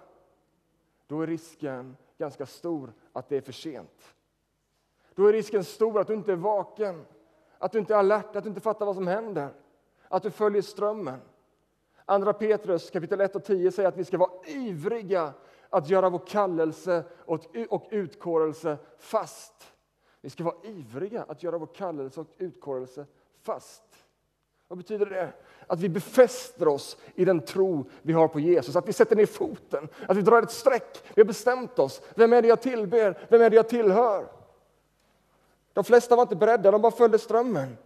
[1.07, 4.15] då är risken ganska stor att det är för sent.
[5.15, 7.05] Då är risken stor att du inte är vaken,
[7.59, 9.49] att du inte är alert, att du inte fattar vad som händer,
[10.09, 11.21] att du följer strömmen.
[12.05, 15.33] Andra Petrus kapitel 1 och 10 säger att vi ska vara ivriga
[15.71, 19.73] att göra vår kallelse och utkårelse fast.
[20.21, 23.07] Vi ska vara ivriga att göra vår kallelse och utkårelse
[23.43, 23.83] fast.
[24.69, 25.33] Vad betyder det?
[25.67, 29.27] Att vi befäster oss i den tro vi har på Jesus, att vi sätter ner
[29.27, 31.03] foten, att vi drar ett streck.
[31.15, 32.03] Vi har bestämt oss.
[32.15, 33.27] Vem är det jag tillber?
[33.29, 34.42] Vem är det jag tillhör?
[35.73, 37.77] De flesta var inte beredda, de bara följde strömmen.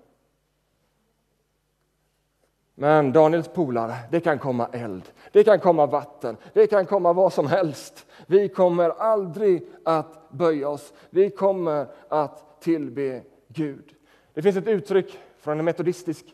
[2.78, 7.32] Men Daniels polare, det kan komma eld, det kan komma vatten, det kan komma vad
[7.32, 8.06] som helst.
[8.26, 10.92] Vi kommer aldrig att böja oss.
[11.10, 13.94] Vi kommer att tillbe Gud.
[14.34, 16.24] Det finns ett uttryck från en metodistisk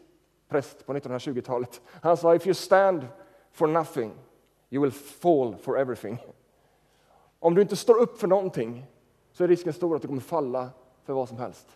[0.48, 1.80] präst på 1920-talet.
[2.02, 3.06] Han sa if you stand
[3.52, 4.12] for nothing
[4.70, 6.18] you will fall for everything.
[7.38, 8.86] Om du inte står upp för någonting
[9.32, 10.70] så är risken stor att du kommer falla
[11.04, 11.66] för vad som helst.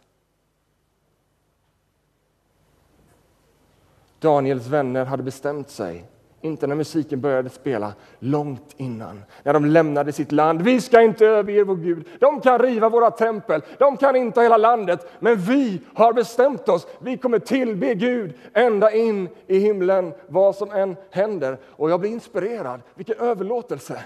[4.18, 6.04] Daniels vänner hade bestämt sig,
[6.40, 10.62] inte när musiken började spela, långt innan, när de lämnade sitt land.
[10.62, 12.08] Vi ska inte överge vår Gud.
[12.20, 16.86] De kan riva våra tempel, de kan inta hela landet, men vi har bestämt oss.
[16.98, 21.58] Vi kommer tillbe Gud ända in i himlen, vad som än händer.
[21.64, 22.80] Och jag blir inspirerad.
[22.94, 24.04] Vilken överlåtelse!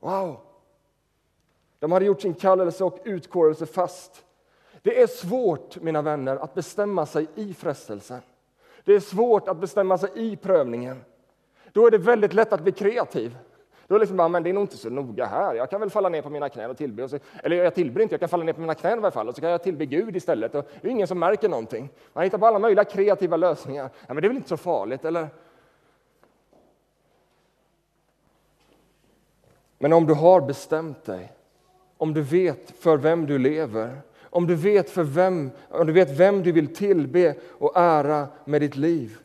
[0.00, 0.40] Wow!
[1.78, 4.24] De hade gjort sin kallelse och utkårelse fast.
[4.82, 8.20] Det är svårt, mina vänner, att bestämma sig i frestelsen.
[8.84, 11.04] Det är svårt att bestämma sig i prövningen.
[11.72, 13.38] Då är det väldigt lätt att bli kreativ.
[13.86, 15.54] Då är det liksom bara, men det är nog inte så noga här.
[15.54, 17.08] Jag kan väl falla ner på mina knän och tillbe.
[17.08, 19.28] Så, eller jag tillber inte, jag kan falla ner på mina knän i alla fall.
[19.28, 20.54] Och så kan jag tillbe Gud istället.
[20.54, 21.88] Och det är ingen som märker någonting.
[22.12, 23.90] Man hittar på alla möjliga kreativa lösningar.
[24.06, 25.28] Ja, men det är väl inte så farligt, eller?
[29.78, 31.32] Men om du har bestämt dig,
[31.96, 34.00] om du vet för vem du lever,
[34.38, 38.60] om du vet, för vem, om du vet vem du vill tillbe och ära med
[38.60, 39.18] ditt liv,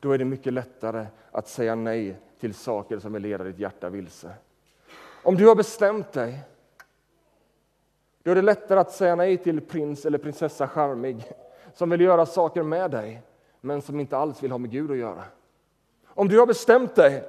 [0.00, 3.88] då är det mycket lättare att säga nej till saker som vill leda ditt hjärta
[3.88, 4.30] vilse.
[5.22, 6.38] Om du har bestämt dig,
[8.22, 11.32] då är det lättare att säga nej till prins eller prinsessa Charmig
[11.74, 13.22] som vill göra saker med dig,
[13.60, 15.24] men som inte alls vill ha med Gud att göra.
[16.06, 17.24] Om du har bestämt dig,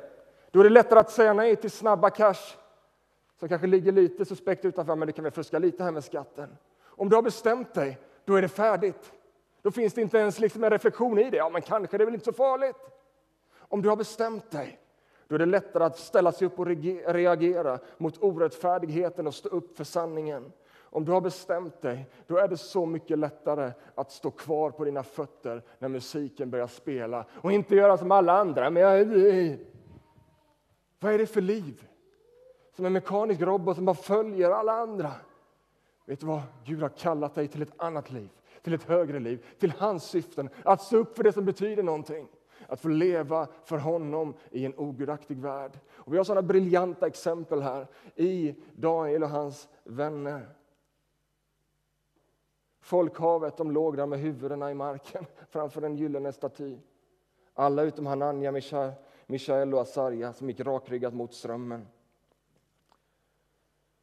[0.51, 2.55] då är det lättare att säga nej till snabba cash
[3.39, 6.49] som kanske ligger lite suspekt utanför, men du kan väl fuska lite här med skatten.
[7.01, 9.11] Om du har bestämt dig, då är det färdigt.
[9.61, 11.37] Då finns det inte ens liksom en reflektion i det.
[11.37, 12.75] Ja, men kanske det är väl inte så farligt.
[13.57, 14.79] Om du har bestämt dig,
[15.27, 19.77] då är det lättare att ställa sig upp och reagera mot orättfärdigheten och stå upp
[19.77, 20.51] för sanningen.
[20.79, 24.83] Om du har bestämt dig, då är det så mycket lättare att stå kvar på
[24.83, 28.69] dina fötter när musiken börjar spela och inte göra som alla andra.
[28.69, 29.57] Men jag...
[30.99, 31.87] Vad är det för liv?
[32.75, 35.11] Som en mekanisk robot som bara följer alla andra.
[36.11, 36.41] Vet du vad?
[36.63, 38.29] Gud har kallat dig till ett annat liv,
[38.61, 40.49] till ett högre liv, till hans syften.
[40.63, 42.27] Att stå upp för det som betyder någonting.
[42.67, 45.79] Att få leva för honom i en ogudaktig värld.
[45.89, 50.55] Och vi har sådana briljanta exempel här i Daniel och hans vänner.
[52.81, 56.77] Folkhavet de låg där med huvudena i marken framför en gyllene staty.
[57.53, 58.51] Alla utom Hananja,
[59.27, 61.87] Mishael och Asarja som gick rakryggat mot strömmen.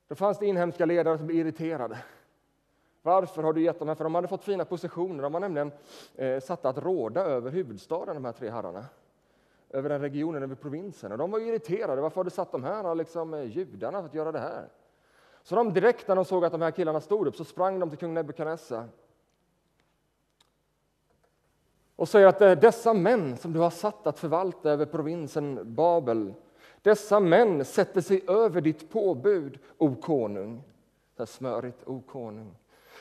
[0.09, 1.99] Då fanns det inhemska ledare som blev irriterade.
[3.03, 3.95] Varför har du gett dem här?
[3.95, 5.23] För de hade fått fina positioner.
[5.23, 5.73] De var nämligen
[6.15, 8.85] eh, satta att råda över huvudstaden, de här tre herrarna.
[9.71, 11.13] Över den regionen, över provinsen.
[11.13, 12.03] Och de var irriterade.
[12.03, 14.69] Varför har du satt de här, liksom, eh, judarna, för att göra det här?
[15.43, 17.91] Så de direkt när de såg att de här killarna stod upp så sprang de
[17.91, 18.89] till kung Nebukadnessar
[21.99, 25.75] och säger att det är dessa män som du har satt att förvalta över provinsen
[25.75, 26.35] Babel
[26.83, 30.63] dessa män sätter sig över ditt påbud, o konung.
[31.17, 32.55] Så smörigt, o konung.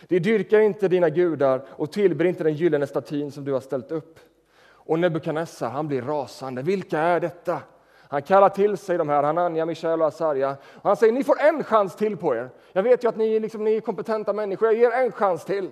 [0.07, 3.91] De dyrkar inte dina gudar och tillber inte den gyllene statyn som du har ställt
[3.91, 4.19] upp.
[4.59, 6.61] Och Nebukadnessar, han blir rasande.
[6.61, 7.61] Vilka är detta?
[8.09, 10.57] Han kallar till sig de här, Hanania, Mishael och Asarja.
[10.63, 12.49] Och han säger, ni får en chans till på er.
[12.71, 15.69] Jag vet ju att ni, liksom, ni är kompetenta människor, jag ger en chans till.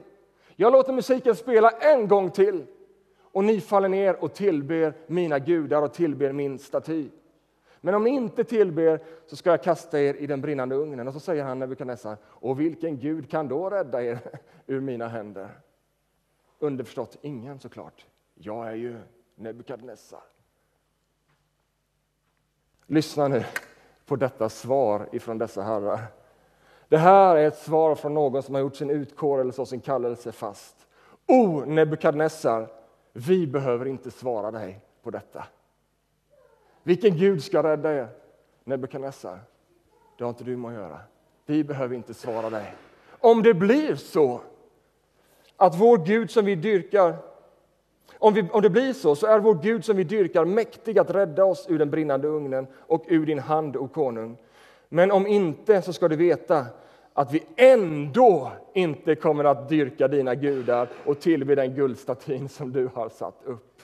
[0.56, 2.66] Jag låter musiken spela en gång till.
[3.32, 7.10] Och ni faller ner och tillber mina gudar och tillber min staty.
[7.86, 11.08] Men om ni inte tillber så ska jag kasta er i den brinnande ugnen.
[11.08, 14.20] Och så säger han Nebukadnessar, och vilken Gud kan då rädda er
[14.68, 15.50] ur mina händer?
[16.60, 18.06] Underförstått ingen såklart.
[18.34, 18.98] Jag är ju
[19.36, 20.20] Nebukadnessar.
[22.86, 23.44] Lyssna nu
[24.06, 26.00] på detta svar ifrån dessa herrar.
[26.90, 30.32] Det här är ett svar från någon som har gjort sin utkårelse och sin kallelse
[30.32, 30.88] fast.
[31.28, 32.68] O Nebukadnessar,
[33.14, 35.46] vi behöver inte svara dig på detta.
[36.86, 38.08] Vilken Gud ska rädda er?
[38.64, 39.40] Nebukadnessar,
[40.18, 41.00] det har inte du med att göra.
[41.46, 42.74] Vi behöver inte svara dig.
[43.10, 44.42] Om det blir så
[45.58, 47.16] att vår Gud som vi dyrkar
[48.20, 51.10] om, vi, om det blir så, så är vår Gud som vi dyrkar mäktig att
[51.10, 54.38] rädda oss ur den brinnande ugnen och ur din hand, o konung.
[54.90, 56.66] Men om inte, så ska du veta
[57.14, 62.90] att vi ändå inte kommer att dyrka dina gudar och tillbe den guldstatyn som du
[62.94, 63.75] har satt upp.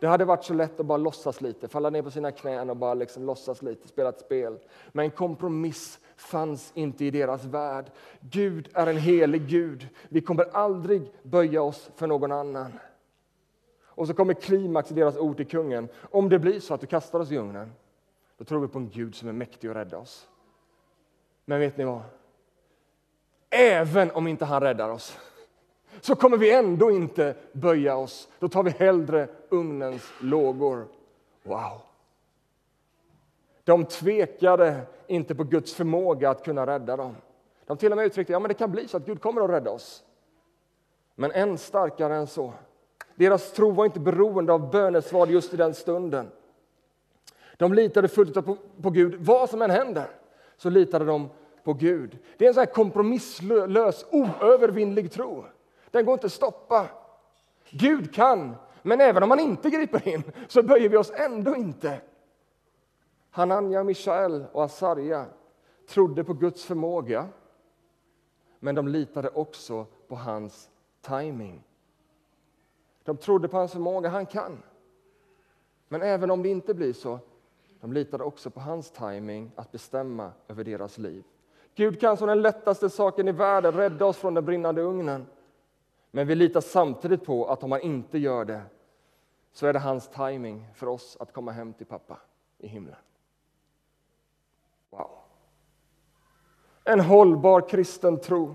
[0.00, 2.76] Det hade varit så lätt att bara låtsas lite, falla ner på sina knän och
[2.76, 4.58] bara liksom låtsas lite, spela ett spel.
[4.92, 7.90] Men kompromiss fanns inte i deras värld.
[8.20, 9.88] Gud är en helig Gud.
[10.08, 12.72] Vi kommer aldrig böja oss för någon annan.
[13.84, 15.88] Och så kommer klimax i deras ord till kungen.
[16.10, 17.72] Om det blir så att du kastar oss i ugnen,
[18.36, 20.28] då tror vi på en Gud som är mäktig att rädda oss.
[21.44, 22.02] Men vet ni vad?
[23.50, 25.18] Även om inte han räddar oss
[26.00, 28.28] så kommer vi ändå inte böja oss.
[28.38, 30.86] Då tar vi hellre ugnens lågor.
[31.42, 31.80] Wow!
[33.64, 37.16] De tvekade inte på Guds förmåga att kunna rädda dem.
[37.66, 39.50] De till och med uttryckte ja, men det kan bli så att Gud kommer att
[39.50, 40.04] rädda oss.
[41.14, 42.52] Men än starkare än så.
[43.14, 46.30] Deras tro var inte beroende av bönesvar just i den stunden.
[47.56, 49.14] De litade fullt ut på, på Gud.
[49.20, 50.10] Vad som än händer
[50.56, 51.28] så litade de
[51.64, 52.18] på Gud.
[52.36, 55.44] Det är en sån här kompromisslös, oövervinnlig tro.
[55.90, 56.86] Den går inte att stoppa.
[57.70, 62.00] Gud kan, men även om han inte griper in så böjer vi oss ändå inte.
[63.30, 65.26] Hananja, Mishael och Asarja
[65.88, 67.28] trodde på Guds förmåga
[68.60, 70.70] men de litade också på hans
[71.00, 71.64] timing.
[73.04, 74.62] De trodde på hans förmåga, han kan.
[75.88, 77.18] Men även om det inte blir så,
[77.80, 81.24] de litade också på hans timing att bestämma över deras liv.
[81.74, 85.26] Gud kan som den lättaste saken i världen rädda oss från den brinnande ugnen.
[86.10, 88.62] Men vi litar samtidigt på att om han inte gör det
[89.52, 92.18] så är det hans timing för oss att komma hem till pappa
[92.58, 92.96] i himlen.
[94.90, 95.10] Wow.
[96.84, 98.54] En hållbar kristen tro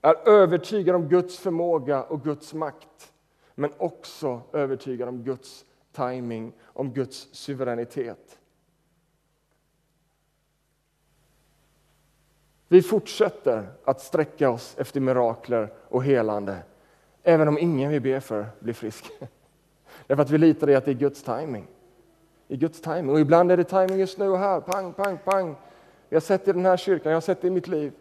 [0.00, 3.12] är övertygad om Guds förmåga och Guds makt
[3.54, 8.38] men också övertygad om Guds timing, om Guds suveränitet.
[12.68, 16.62] Vi fortsätter att sträcka oss efter mirakler och helande
[17.24, 19.10] även om ingen vi ber för blir frisk.
[20.06, 21.66] Därför att vi litar i att det är Guds timing.
[22.48, 23.10] I Guds timing.
[23.10, 24.60] Och ibland är det timing just nu och här.
[24.60, 25.56] Pang, pang, pang.
[26.08, 27.92] Jag har sett det i den här kyrkan, jag har sett det i mitt liv.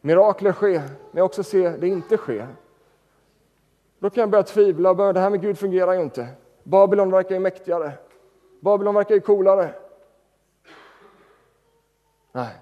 [0.00, 2.46] Mirakler sker, men jag också ser det inte ske.
[3.98, 6.28] Då kan jag börja tvivla och börja, det här med Gud fungerar ju inte.
[6.62, 7.92] Babylon verkar ju mäktigare.
[8.60, 9.74] Babylon verkar ju coolare.
[12.32, 12.54] Nej,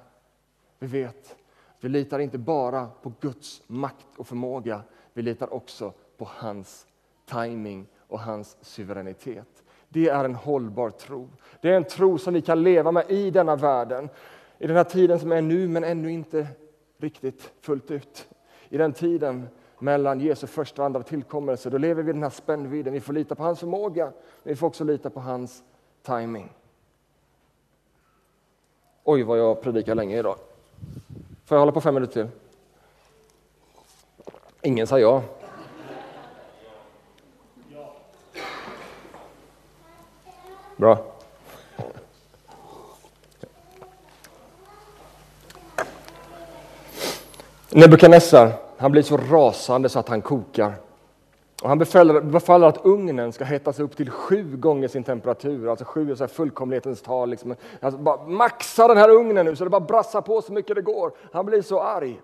[0.79, 1.37] vi vet.
[1.81, 4.83] Vi litar inte bara på Guds makt och förmåga.
[5.13, 6.87] Vi litar också på hans
[7.27, 9.63] timing och hans suveränitet.
[9.89, 11.29] Det är en hållbar tro.
[11.61, 14.09] Det är en tro som vi kan leva med i denna världen.
[14.59, 16.47] I den här tiden som är nu, men ännu inte
[16.99, 18.29] riktigt fullt ut.
[18.69, 19.49] I den tiden
[19.79, 22.93] mellan Jesu första och andra tillkommelse, då lever vi i den här spännvidden.
[22.93, 25.63] Vi får lita på hans förmåga, men vi får också lita på hans
[26.03, 26.53] timing.
[29.05, 30.37] Oj, vad jag predikar länge idag.
[31.45, 32.29] Får jag hålla på fem minuter till?
[34.63, 35.23] Ingen sa ja.
[40.81, 40.99] Bra.
[47.71, 50.75] Nebukadnessar, han blir så rasande så att han kokar.
[51.63, 55.85] Och han befaller, befaller, att ugnen ska hettas upp till sju gånger sin temperatur, alltså
[55.85, 57.31] sju är så fullkomlighetens tal.
[57.31, 57.55] Liksom.
[57.81, 60.83] Alltså bara maxa den här ugnen nu så det bara brassar på så mycket det
[60.83, 61.13] går.
[61.33, 62.21] Han blir så arg.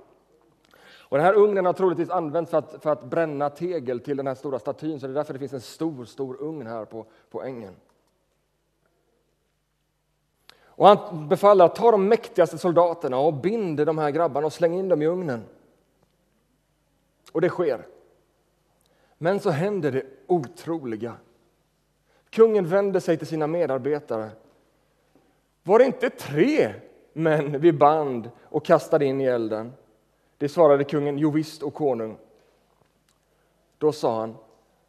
[0.98, 4.26] Och den här ugnen har troligtvis använts för att, för att bränna tegel till den
[4.26, 7.06] här stora statyn, så det är därför det finns en stor, stor ugn här på,
[7.30, 7.74] på ängen.
[10.76, 14.78] Och han befaller att ta de mäktigaste soldaterna och binder de här grabbarna och slänger
[14.78, 15.44] in dem i ugnen.
[17.32, 17.86] Och det sker.
[19.18, 21.14] Men så händer det otroliga.
[22.30, 24.30] Kungen vänder sig till sina medarbetare.
[25.62, 26.74] Var det inte tre
[27.12, 29.72] män vi band och kastade in i elden?
[30.38, 32.16] Det svarade kungen, jo visst, och konung.
[33.78, 34.34] Då sa han,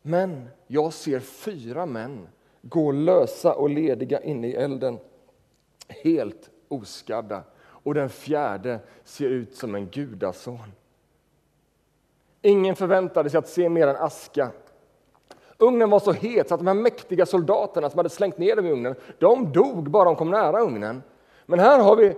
[0.02, 2.28] men jag ser fyra män
[2.62, 5.00] gå lösa och lediga inne i elden,
[5.88, 10.72] helt oskadda, och den fjärde ser ut som en gudason.
[12.42, 14.52] Ingen förväntade sig att se mer än aska.
[15.58, 18.66] Ugnen var så het så att de här mäktiga soldaterna som hade slängt ner dem
[18.66, 21.04] i ugnen, de dog bara de kom nära ugnen.
[21.46, 22.16] Men här har vi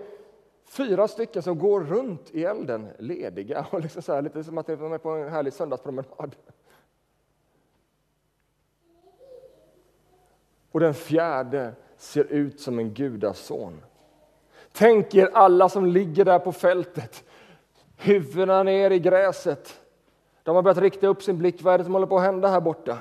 [0.69, 4.67] fyra stycken som går runt i elden, lediga, och liksom så här, lite som att
[4.67, 6.35] de är på en härlig söndagspromenad.
[10.71, 13.81] Och den fjärde ser ut som en gudason.
[14.71, 17.23] Tänk er alla som ligger där på fältet,
[17.97, 19.79] huvudena ner i gräset.
[20.43, 21.61] De har börjat rikta upp sin blick.
[21.61, 22.97] Vad är det som håller på att hända här borta?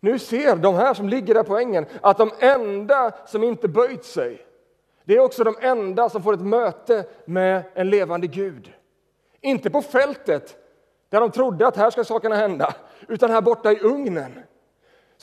[0.00, 4.04] Nu ser de här som ligger där på ängen att de enda som inte böjt
[4.04, 4.46] sig,
[5.04, 8.72] det är också de enda som får ett möte med en levande Gud.
[9.40, 10.56] Inte på fältet,
[11.08, 12.74] där de trodde att här ska sakerna hända,
[13.08, 14.32] utan här borta i ugnen.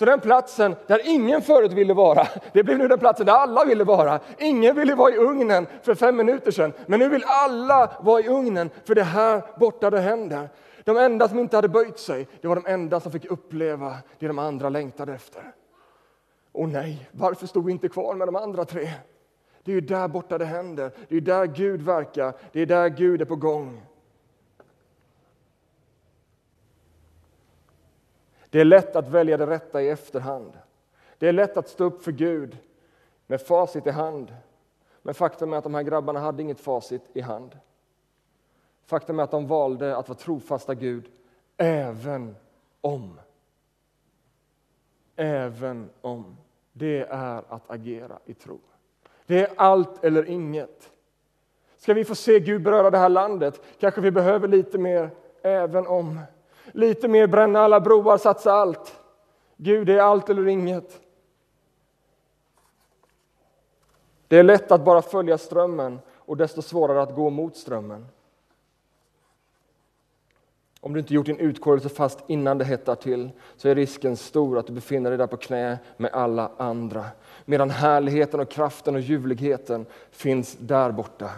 [0.02, 3.66] Så den platsen där ingen förut ville vara, det blev nu den platsen där alla
[3.66, 4.20] ville vara.
[4.38, 8.28] Ingen ville vara i ugnen för fem minuter sedan, men nu vill alla vara i
[8.28, 10.49] ugnen för det här borta det händer.
[10.84, 14.28] De enda som inte hade böjt sig, det var de enda som fick uppleva det
[14.28, 15.43] de andra längtade efter.
[16.52, 18.89] Och nej, varför stod vi inte kvar med de andra tre?
[19.64, 20.91] Det är ju där borta det händer.
[21.10, 22.34] Det är där Gud verkar.
[22.52, 23.82] Det är där Gud är på gång.
[28.52, 30.60] Det är lätt att välja det rätta i efterhand.
[31.18, 32.58] Det är lätt att stå upp för Gud
[33.28, 34.36] med facit i hand.
[35.02, 37.58] Men faktum är att de här grabbarna hade inget facit i hand.
[38.86, 41.06] Faktum är att de valde att vara trofasta Gud
[41.58, 42.36] även
[42.82, 43.20] om.
[45.16, 46.38] Även om.
[46.74, 48.60] Det är att agera i tro.
[49.26, 50.91] Det är allt eller inget.
[51.78, 55.10] Ska vi få se Gud beröra det här landet kanske vi behöver lite mer
[55.41, 56.20] även om.
[56.72, 58.99] Lite mer bränna alla broar, satsa allt.
[59.57, 61.01] Gud är allt eller inget.
[64.28, 68.05] Det är lätt att bara följa strömmen och desto svårare att gå mot strömmen.
[70.80, 74.57] Om du inte gjort din utkårelse fast innan det hettar till så är risken stor
[74.57, 77.05] att du befinner dig där på knä med alla andra.
[77.45, 81.30] Medan härligheten och kraften och ljuvligheten finns där borta.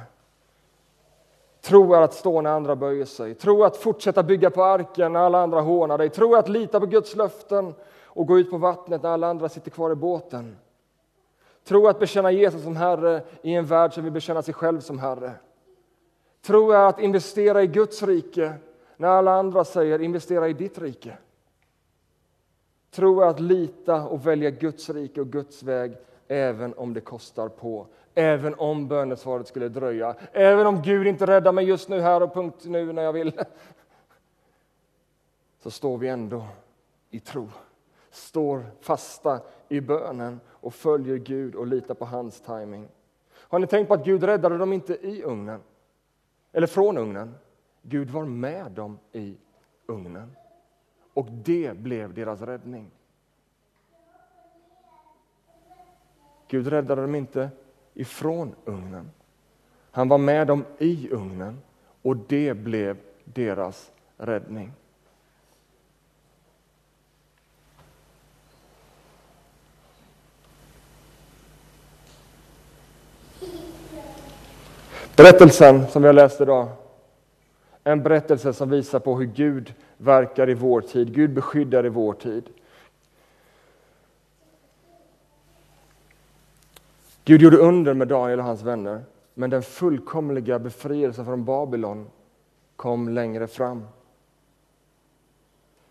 [1.64, 3.36] Tro är att stå när andra böjer sig.
[3.36, 6.10] Tro att fortsätta bygga på arken när alla andra hånar dig.
[6.10, 9.72] Tro att lita på Guds löften och gå ut på vattnet när alla andra sitter
[9.72, 10.58] kvar i båten.
[11.64, 15.00] Tro att bekänna Jesus som Herre i en värld som vill bekänna sig själv som
[15.00, 15.32] Herre.
[16.42, 18.54] Tro är att investera i Guds rike
[18.98, 21.18] när alla andra säger investera i ditt rike.
[22.92, 25.98] Tro är att lita och välja Guds rike och Guds väg
[26.28, 27.88] även om det kostar på.
[28.16, 30.16] Även om bönesvaret skulle dröja.
[30.32, 33.32] Även om Gud inte räddar mig just nu, här och punkt nu när jag vill.
[35.60, 36.46] Så står vi ändå
[37.10, 37.50] i tro.
[38.12, 42.88] Står fasta i bönen och följer Gud och litar på hans timing.
[43.36, 45.62] Har ni tänkt på att Gud räddade dem inte i ugnen?
[46.52, 47.36] Eller från ugnen?
[47.82, 49.38] Gud var med dem i
[49.88, 50.36] ugnen.
[51.14, 52.92] Och det blev deras räddning.
[56.48, 57.50] Gud räddade dem inte
[57.94, 59.12] ifrån ugnen.
[59.92, 61.62] Han var med dem i ugnen
[62.02, 64.72] och det blev deras räddning.
[75.16, 76.68] Berättelsen som vi har läst idag
[77.84, 81.16] en berättelse som visar på hur Gud verkar i vår tid.
[81.16, 82.50] Gud beskyddar i vår tid.
[87.26, 89.04] Gud gjorde under med Daniel och hans vänner,
[89.34, 92.08] men den fullkomliga befrielsen från Babylon
[92.76, 93.88] kom längre fram.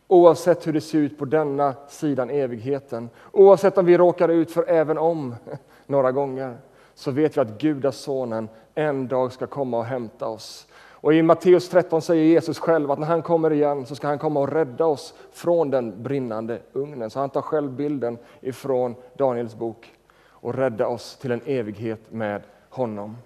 [0.08, 4.64] Oavsett hur det ser ut på denna sidan evigheten, oavsett om vi råkar ut för
[4.68, 5.34] även om
[5.86, 6.56] några gånger,
[6.94, 10.66] så vet vi att Gudasonen en dag ska komma och hämta oss.
[10.74, 14.18] Och I Matteus 13 säger Jesus själv att när han kommer igen så ska han
[14.18, 17.10] komma och rädda oss från den brinnande ugnen.
[17.10, 19.92] Så han tar själv bilden ifrån Daniels bok
[20.42, 23.16] och rädda oss till en evighet med honom.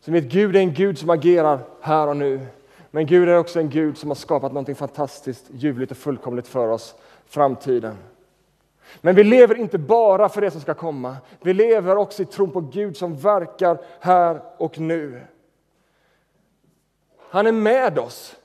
[0.00, 2.46] Så vet, Gud är en Gud som agerar här och nu.
[2.90, 6.68] Men Gud är också en Gud som har skapat något fantastiskt, ljuvligt och fullkomligt för
[6.68, 6.94] oss,
[7.26, 7.96] framtiden.
[9.00, 11.16] Men vi lever inte bara för det som ska komma.
[11.40, 15.20] Vi lever också i tron på Gud som verkar här och nu.
[17.30, 18.36] Han är med oss.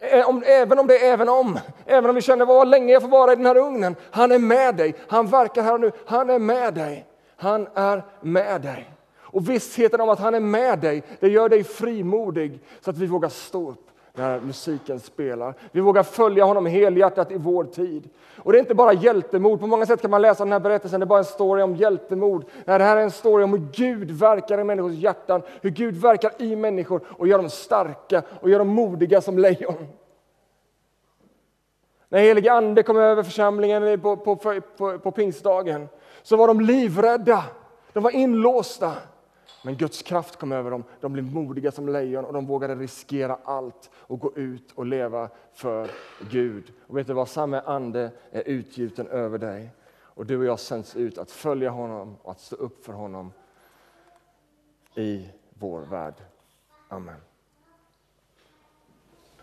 [0.00, 3.32] Även om det är även om, även om vi känner vad länge jag får vara
[3.32, 3.96] i den här ugnen.
[4.10, 7.06] Han är med dig, han verkar här och nu, han är med dig.
[7.36, 8.90] Han är med dig.
[9.18, 13.06] Och vissheten om att han är med dig, det gör dig frimodig så att vi
[13.06, 15.54] vågar stå upp när musiken spelar.
[15.72, 18.08] Vi vågar följa honom helhjärtat i vår tid.
[18.36, 19.60] Och det är inte bara hjältemod.
[19.60, 21.76] På många sätt kan man läsa den här berättelsen, det är bara en story om
[21.76, 22.44] hjältemod.
[22.64, 25.96] Nej, det här är en story om hur Gud verkar i människors hjärtan, hur Gud
[25.96, 29.86] verkar i människor och gör dem starka och gör dem modiga som lejon.
[32.08, 34.36] När helige Ande kom över församlingen på, på,
[34.76, 35.88] på, på pingstdagen
[36.22, 37.44] så var de livrädda.
[37.92, 38.92] De var inlåsta.
[39.62, 40.84] Men Guds kraft kom över dem.
[41.00, 45.28] De blev modiga som lejon och de vågade riskera allt och gå ut och leva
[45.52, 45.90] för
[46.30, 46.72] Gud.
[46.86, 47.28] Och vet du vad?
[47.28, 49.70] Samma ande är utgjuten över dig.
[49.98, 53.32] Och du och jag sänds ut att följa honom och att stå upp för honom
[54.94, 56.14] i vår värld.
[56.88, 57.29] Amen.